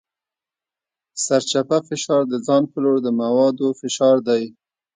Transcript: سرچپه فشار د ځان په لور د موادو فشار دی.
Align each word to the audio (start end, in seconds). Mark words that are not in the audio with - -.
سرچپه 1.25 1.77
فشار 1.89 2.21
د 2.29 2.33
ځان 2.45 2.63
په 2.71 2.77
لور 2.83 2.97
د 3.03 3.07
موادو 3.21 3.67
فشار 3.79 4.17
دی. 4.27 4.43